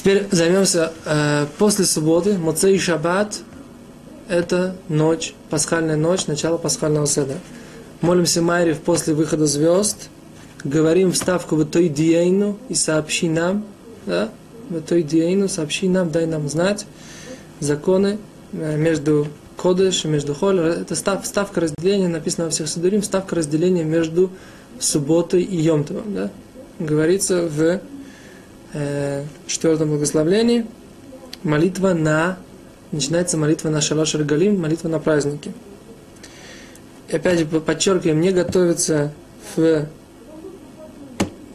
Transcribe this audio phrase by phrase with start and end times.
[0.00, 2.38] Теперь займемся э, после субботы.
[2.38, 3.40] Моцей Шаббат–
[4.30, 7.34] это ночь, пасхальная ночь, начало пасхального седа.
[8.00, 10.08] Молимся Майрев после выхода звезд.
[10.64, 13.66] Говорим вставку в той диейну и сообщи нам,
[14.06, 14.30] да,
[14.70, 16.86] в той диейну, сообщи нам, дай нам знать
[17.60, 18.16] законы
[18.54, 19.26] э, между
[19.58, 20.60] Кодыш между Холь.
[20.60, 24.30] Это став, ставка разделения, написано во всех Садурим, ставка разделения между
[24.78, 26.14] субботой и Йомтовым.
[26.14, 26.30] Да?
[26.78, 27.82] Говорится в
[28.72, 30.66] э, четвертом благословлении
[31.42, 32.38] молитва на
[32.92, 35.52] начинается молитва на Шалаш Галим, молитва на праздники.
[37.08, 39.12] И опять же подчеркиваем, не готовится
[39.56, 39.86] в,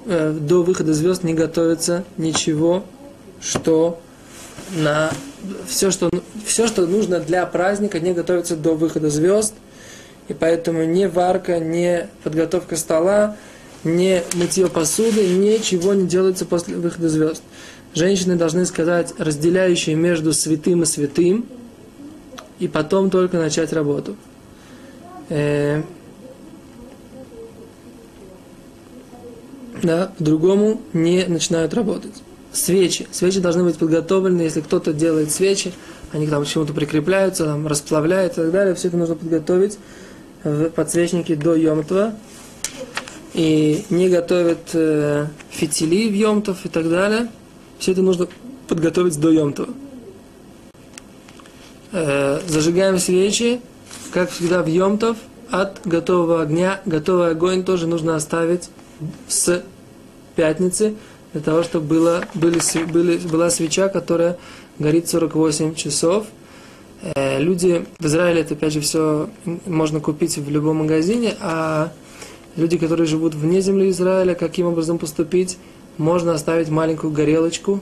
[0.05, 2.83] э, до выхода звезд не готовится ничего,
[3.41, 3.99] что
[4.75, 5.11] на
[5.67, 6.09] все, что,
[6.45, 9.53] все, что нужно для праздника, не готовится до выхода звезд.
[10.27, 13.37] И поэтому ни варка, ни подготовка стола,
[13.85, 17.43] ни мытье посуды, ничего не делается после выхода звезд.
[17.93, 21.45] Женщины должны сказать, разделяющие между святым и святым,
[22.59, 24.17] и потом только начать работу.
[25.29, 25.81] Э,
[29.81, 32.13] да, по-другому не начинают работать.
[32.51, 33.07] Свечи.
[33.11, 35.73] Свечи должны быть подготовлены, если кто-то делает свечи,
[36.11, 39.77] они там к чему-то прикрепляются, там, расплавляют и так далее, все это нужно подготовить
[40.43, 42.13] в подсвечнике до Йомтова.
[43.35, 47.27] И не готовят э, фитили в Йомтов и так далее.
[47.79, 48.27] Все это нужно
[48.67, 49.73] подготовить до Йомтова.
[51.91, 53.59] Э, зажигаем свечи,
[54.11, 55.17] как всегда в Йомтов,
[55.51, 56.79] от готового огня.
[56.85, 58.69] Готовый огонь тоже нужно оставить
[59.27, 59.63] с
[60.37, 60.95] пятницы,
[61.33, 64.37] для того, чтобы было, были, были, была свеча, которая
[64.79, 66.27] горит 48 часов.
[67.01, 69.29] Э, люди в Израиле это опять же все
[69.65, 71.91] можно купить в любом магазине, а
[72.55, 75.57] люди, которые живут вне земли Израиля, каким образом поступить?
[75.97, 77.79] Можно оставить маленькую горелочку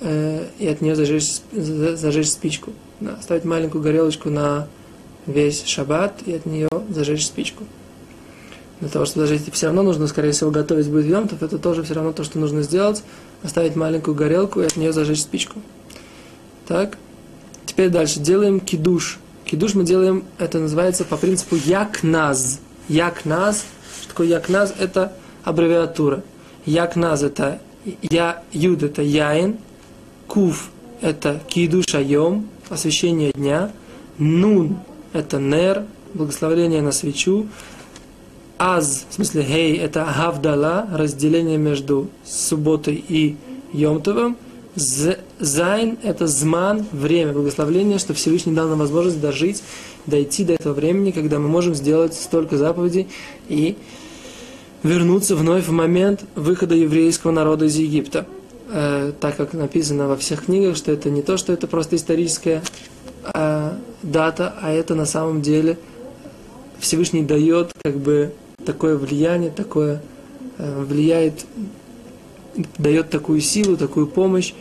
[0.00, 2.72] э, и от нее зажечь, зажечь спичку.
[3.00, 4.68] Да, оставить маленькую горелочку на
[5.26, 7.64] весь шаббат и от нее зажечь спичку.
[8.80, 11.94] Для того, чтобы если все равно нужно, скорее всего, готовить будет йомтов, это тоже все
[11.94, 13.04] равно то, что нужно сделать.
[13.42, 15.60] Оставить маленькую горелку и от нее зажечь спичку.
[16.66, 16.98] Так.
[17.64, 18.18] Теперь дальше.
[18.18, 19.18] Делаем кидуш.
[19.44, 22.58] Кидуш мы делаем, это называется по принципу якназ.
[22.88, 23.64] Якназ.
[24.12, 24.74] Такое якназ?
[24.78, 26.22] Это аббревиатура.
[26.66, 27.60] Якназ это
[28.02, 29.56] я, юд это яин,
[30.26, 30.68] кув
[31.00, 33.72] это кидуш айом, освящение дня,
[34.18, 34.76] нун
[35.14, 37.46] это нер, благословение на свечу,
[38.58, 43.36] аз, в смысле гей, это гавдала, разделение между субботой и
[43.72, 44.36] Йомтовым,
[44.74, 49.62] Зайн– это зман, время, благословление, что Всевышний дал нам возможность дожить,
[50.06, 53.08] дойти до этого времени, когда мы можем сделать столько заповедей
[53.48, 53.76] и
[54.82, 58.26] вернуться вновь в момент выхода еврейского народа из Египта.
[58.70, 62.62] Э, так как написано во всех книгах, что это не то, что это просто историческая
[63.34, 63.72] э,
[64.02, 65.78] дата, а это на самом деле
[66.78, 68.32] Всевышний дает как бы
[68.64, 70.00] такое влияние, такое
[70.56, 71.44] э, влияет
[72.78, 74.52] дает такую силу, такую помощь,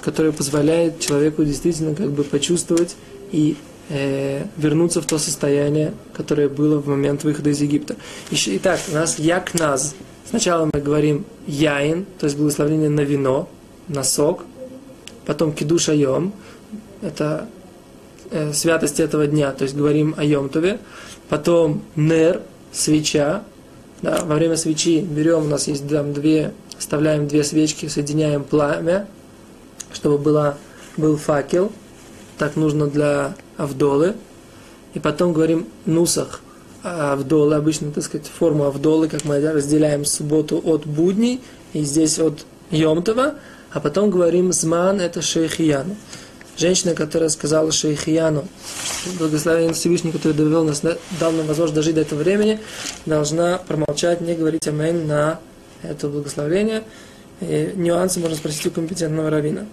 [0.00, 2.96] которая позволяет человеку действительно как бы почувствовать
[3.30, 3.56] и
[3.88, 7.96] э, вернуться в то состояние, которое было в момент выхода из Египта.
[8.30, 9.94] Итак, у нас якназ.
[10.28, 13.48] Сначала мы говорим яин, то есть благословение на вино,
[13.88, 14.44] на сок.
[15.26, 16.32] Потом кидуш айом,
[17.00, 17.48] это
[18.30, 20.78] э, святость этого дня, то есть говорим о Йомтове.
[21.28, 22.42] Потом нер,
[22.72, 23.42] свеча.
[24.02, 26.52] Да, во время свечи берем, у нас есть там две
[26.82, 29.06] вставляем две свечки, соединяем пламя,
[29.92, 30.56] чтобы была,
[30.96, 31.70] был факел.
[32.38, 34.14] Так нужно для Авдолы.
[34.94, 36.40] И потом говорим нусах
[36.82, 41.40] Авдолы, обычно, так сказать, форму Авдолы, как мы разделяем субботу от будней,
[41.72, 43.36] и здесь от Йомтова,
[43.70, 45.96] а потом говорим зман, это шейхияну.
[46.56, 48.46] Женщина, которая сказала шейхияну,
[49.18, 52.60] благословение Всевышний, который довел нас, дал нам возможность дожить до этого времени,
[53.06, 55.40] должна промолчать, не говорить амэн на
[55.82, 56.84] это благословение.
[57.40, 59.66] И нюансы можно спросить у компетентного равина.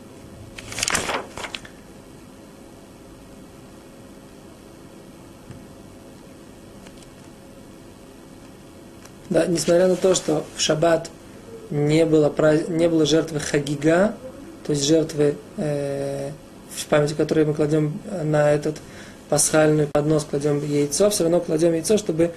[9.30, 11.12] Да, несмотря на то, что в шаббат
[11.70, 12.34] не было,
[12.68, 14.16] не было жертвы хагига,
[14.66, 16.32] то есть жертвы, э,
[16.76, 18.78] в памяти которой мы кладем на этот
[19.30, 22.32] пасхальный поднос, кладем яйцо, все равно кладем яйцо, чтобы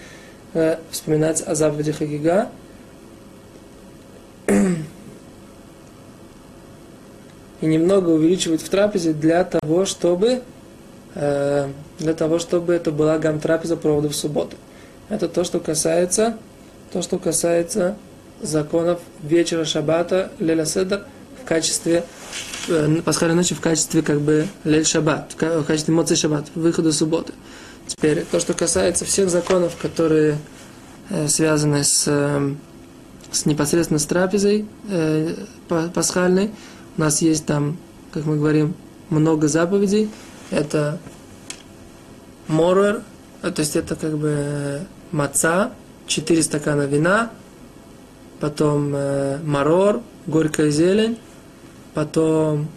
[0.55, 2.49] э, вспоминать о заповеди хагига.
[7.62, 10.43] и немного увеличивать в трапезе для того, чтобы
[11.14, 11.69] э,
[11.99, 14.56] для того, чтобы это была гам трапеза провода в субботу.
[15.08, 16.37] Это то, что касается
[16.93, 17.96] то, что касается
[18.43, 21.06] законов вечера шаббата леля седер
[21.43, 22.21] в качестве э,
[23.05, 26.93] пасхальной ночи в качестве как бы лель шаббат, в ка- в качестве моци шаббат, выхода
[26.93, 27.32] субботы.
[27.87, 30.38] Теперь, то, что касается всех законов, которые
[31.11, 32.55] э, связаны с, э,
[33.32, 35.34] с непосредственно с трапезой э,
[35.69, 36.50] па- пасхальной,
[36.96, 37.76] у нас есть там,
[38.12, 38.75] как мы говорим,
[39.11, 40.11] много заповедей.
[40.50, 40.99] Это
[42.49, 43.02] морер,
[43.43, 44.81] э, то есть это как бы э,
[45.11, 45.73] маца,
[46.06, 47.31] 4 стакана вина,
[48.40, 51.19] потом э, марор, горькая зелень,
[51.94, 52.69] потом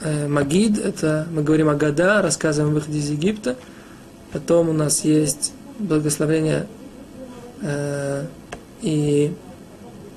[0.00, 3.56] э, магид, это мы говорим о года, рассказываем о выходе из Египта,
[4.32, 6.66] потом у нас есть благословение
[7.62, 8.24] э,
[8.82, 9.34] и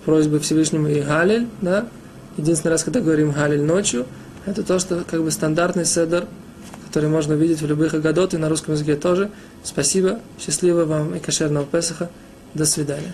[0.06, 1.88] просьбы Всевышнему и Галиль, да,
[2.38, 4.06] единственный раз, когда говорим Галиль ночью,
[4.46, 6.28] это то, что как бы стандартный седер,
[6.88, 9.30] который можно увидеть в любых агадот и на русском языке тоже.
[9.64, 12.10] Спасибо, счастливо вам и кошерного Песаха.
[12.56, 13.14] До свидания.